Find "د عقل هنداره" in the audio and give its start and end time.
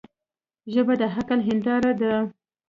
1.01-1.91